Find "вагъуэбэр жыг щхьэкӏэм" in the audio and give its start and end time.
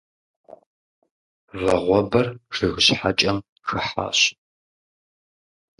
1.61-3.37